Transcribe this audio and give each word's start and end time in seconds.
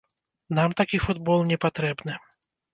Нам 0.59 0.69
такі 0.79 0.97
футбол 1.05 1.39
не 1.53 1.61
патрэбны! 1.69 2.19